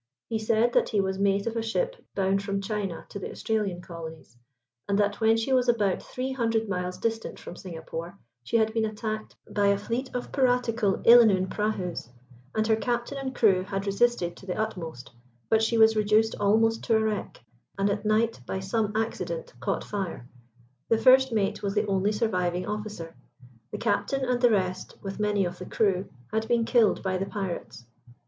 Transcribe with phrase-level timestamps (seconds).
[0.29, 3.81] He said that he was mate of a ship bound from China to the Australian
[3.81, 4.35] colonies,
[4.89, 8.85] and that when she was about three hundred miles distant from Singapore, she had been
[8.85, 12.09] attacked by a fleet of piratical Illanoon prahus,
[12.55, 15.11] and her captain and crew had resisted to the utmost,
[15.49, 17.45] but she was reduced almost to a wreck,
[17.77, 20.27] and at night by some accident caught fire.
[20.89, 23.15] The first mate was the only surviving officer;
[23.69, 27.27] the captain and the rest, with many of the crew, had been killed by the
[27.27, 27.85] pirates.